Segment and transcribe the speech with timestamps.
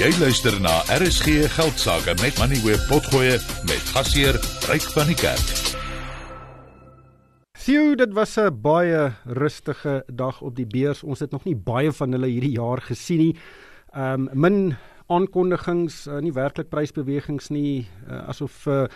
[0.00, 3.36] Jy luister na RSG Geldsaake met Money Web Potgoe
[3.68, 5.50] met gasheer Ryk van die Kerk.
[7.52, 11.02] Sjoe, dit was 'n baie rustige dag op die beurs.
[11.02, 13.36] Ons het nog nie baie van hulle hierdie jaar gesien nie.
[13.92, 14.76] Ehm um, min
[15.06, 18.86] aankondigings, uh, nie werklik prysbewegings nie, uh, asof uh,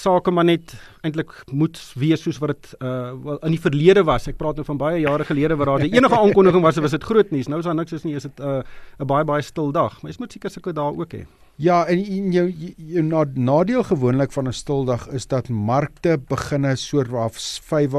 [0.00, 0.72] sake maar net
[1.04, 4.28] eintlik moet wees soos wat dit uh in die verlede was.
[4.30, 7.30] Ek praat nou van baie jare gelede waar daar enige aankondiging was, was dit groot
[7.34, 7.50] nuus.
[7.50, 10.00] Nou is daar niks is nie, is dit 'n uh, baie baie stil dag.
[10.02, 11.26] Maar jy moet seker sulke dae ook hê.
[11.60, 12.46] Ja, en, en jou
[12.76, 17.36] jou nadeel gewoonlik van 'n stil dag is dat markte beginne soort af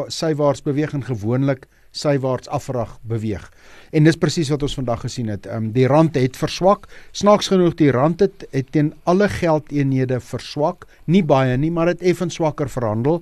[0.08, 3.46] sywaarts beweeg en gewoonlik sywaarts afrag beweeg.
[3.92, 5.46] En dis presies wat ons vandag gesien het.
[5.46, 6.88] Ehm um, die rand het verswak.
[7.12, 10.88] Snaaks genoeg die rand het, het teen alle geldeenhede verswak.
[11.06, 13.22] Nie baie nie, maar dit effens swakker verhandel.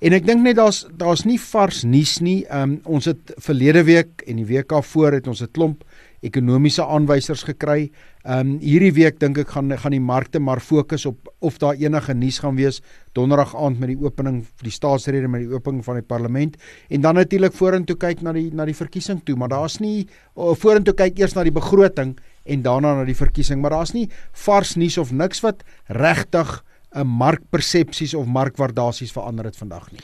[0.00, 2.44] En ek dink net daar's daar's nie vars nuus nie.
[2.48, 5.84] Ehm um, ons het verlede week en die week daarvoor het ons 'n klomp
[6.26, 7.90] ekonomiese aanwysers gekry.
[8.24, 11.78] Ehm um, hierdie week dink ek gaan gaan die markte maar fokus op of daar
[11.78, 12.80] enige nuus gaan wees
[13.14, 16.56] donderdag aand met die opening die staatsrede met die opening van die parlement
[16.90, 20.94] en dan natuurlik vorentoe kyk na die na die verkiesing toe, maar daar's nie vorentoe
[20.94, 24.08] kyk eers na die begroting en daarna na die verkiesing, maar daar's nie
[24.46, 26.62] vars nuus of niks wat regtig
[26.94, 30.00] 'n markpersepsies of markwaardasies verander het vandag nie.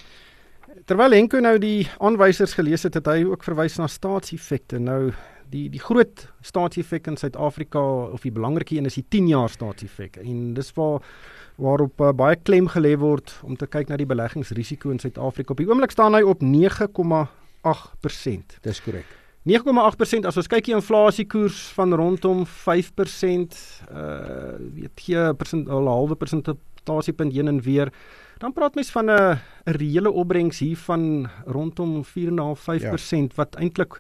[0.85, 4.81] Terwyl Henko nou die aanwysers gelees het, het hy ook verwys na staatseffekte.
[4.83, 5.13] Nou
[5.53, 7.83] die die groot staatseffek in Suid-Afrika
[8.17, 10.99] of die belangrike een is die 10 jaar staatseffek en dis waar
[11.61, 15.53] waarop uh, baie klem gelê word om te kyk na die beleggingsrisiko in Suid-Afrika.
[15.53, 18.57] Op die oomblik staan hy op 9,8%.
[18.65, 19.09] Dis korrek.
[19.49, 23.57] 9,8% as ons kyk die inflasiekoers van rondom 5%
[23.91, 27.91] uh weet jy 'n persent 'n halwe persentasiepunt heen en weer
[28.39, 33.27] dan praat mens van 'n 'n reële opbrengs hier van rondom 4,5-5% ja.
[33.35, 33.99] wat eintlik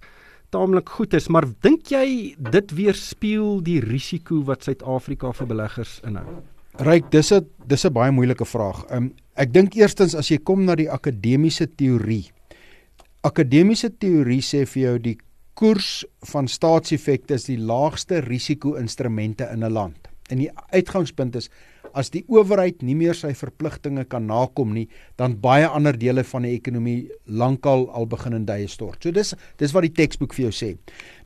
[0.53, 6.43] taamlik goed is, maar dink jy dit weerspieël die risiko wat Suid-Afrika vir beleggers inhou?
[6.81, 8.85] Ryk, dis 'n dis 'n baie moeilike vraag.
[8.91, 12.31] Um, ek dink eerstens as jy kom na die akademiese teorie.
[13.23, 15.19] Akademiese teorie sê vir jou die
[15.55, 20.09] koers van staatseffekte is die laagste risiko instrumente in 'n land.
[20.31, 21.51] En die uitgangspunt is
[21.95, 24.89] as die owerheid nie meer sy verpligtinge kan nakom nie,
[25.21, 29.03] dan baie ander dele van die ekonomie lankal al begin in duie stort.
[29.03, 30.71] So dis dis wat die teksboek vir jou sê.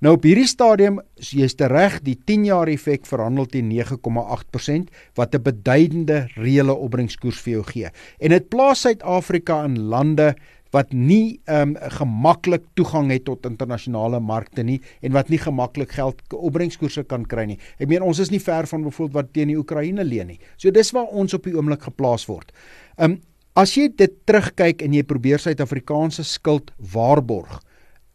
[0.04, 5.42] Nou op hierdie stadium, jy's reg, die 10 jaar effek verhandel teen 9,8% wat 'n
[5.42, 7.88] beduidende reële opbrengskoers vir jou gee.
[8.20, 10.34] En dit plaas Suid-Afrika in lande
[10.76, 15.94] wat nie ehm um, gemaklik toegang het tot internasionale markte nie en wat nie gemaklik
[15.96, 17.58] geld opbrengskoerse kan kry nie.
[17.80, 20.40] Ek meen ons is nie ver van byvoorbeeld wat teen die Oekraïne leen nie.
[20.56, 22.52] So dis waar ons op die oomblik geplaas word.
[22.98, 23.22] Ehm um,
[23.56, 27.62] as jy dit terugkyk en jy probeer Suid-Afrikaanse skuld waarborg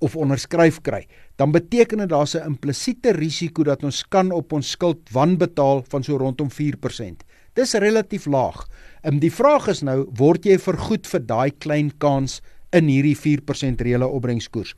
[0.05, 1.07] of onderskryf kry,
[1.41, 6.03] dan beteken dit daar's 'n implisiete risiko dat ons kan op ons skuld wanbetaal van
[6.03, 7.25] so rondom 4%.
[7.59, 8.63] Dis relatief laag.
[9.03, 12.39] Ehm die vraag is nou, word jy vergoed vir daai klein kans
[12.72, 14.72] in hierdie 4% reële opbrengskoers?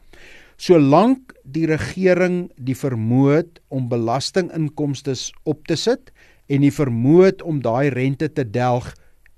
[0.57, 5.13] Solank die regering die vermoë om belastinginkomste
[5.45, 6.09] op te sit
[6.49, 8.89] en die vermoë om daai rente te delg,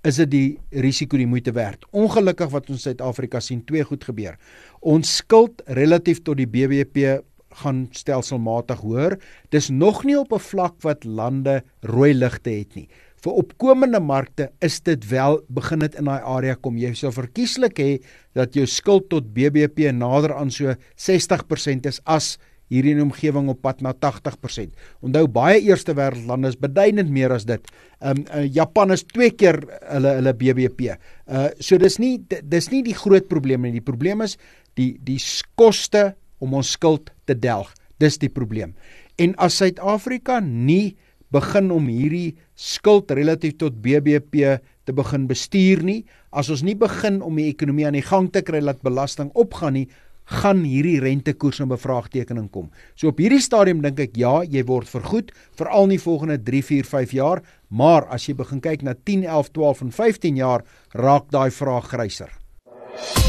[0.08, 1.84] is dit die risiko die moeite werd.
[1.92, 4.38] Ongelukkig wat ons Suid-Afrika sien, twee goed gebeur.
[4.80, 7.18] Ons skuld relatief tot die BBP
[7.66, 9.18] gaan stelselmatig hoër.
[9.52, 12.88] Dis nog nie op 'n vlak wat lande rooi ligte het nie
[13.26, 17.80] vir opkomende markte is dit wel begin dit in daai area kom jy sou verkieslik
[17.82, 17.92] hê
[18.38, 22.36] dat jou skuld tot BBP nader aan so 60% is as
[22.74, 24.74] hierdie omgewing op pad na 80%.
[25.06, 27.62] Onthou baie eerste wêreldlande is beduidend meer as dit.
[28.02, 29.60] Ehm um, uh, Japan is twee keer
[29.92, 30.96] hulle hulle BBP.
[31.30, 33.76] Uh so dis nie dis nie die groot probleem nie.
[33.78, 34.38] Die probleem is
[34.80, 35.20] die die
[35.56, 37.70] koste om ons skuld te delg.
[38.02, 38.74] Dis die probleem.
[39.22, 40.98] En as Suid-Afrika nie
[41.34, 46.04] begin om hierdie skuld relatief tot BBP te begin bestuur nie.
[46.32, 49.80] As ons nie begin om die ekonomie aan die gang te kry laat belasting opgaan
[49.80, 49.88] nie,
[50.26, 52.72] gaan hierdie rentekoers in bevraagtekening kom.
[52.98, 56.64] So op hierdie stadium dink ek ja, jy word vergoed veral in die volgende 3,
[56.66, 60.66] 4, 5 jaar, maar as jy begin kyk na 10, 11, 12 en 15 jaar,
[60.98, 62.34] raak daai vraag gryser.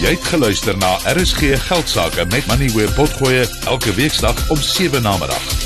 [0.00, 5.17] Jy het geluister na RSG Geldsaake met Money where potgoe elke weeksdag om 7 na
[5.20, 5.66] middag.